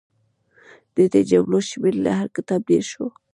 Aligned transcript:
د 0.95 0.97
دې 1.13 1.21
جملو 1.31 1.59
شمېر 1.69 1.95
له 2.05 2.11
هر 2.19 2.27
کتاب 2.35 2.61
ډېر 2.69 2.83
شو. 2.91 3.05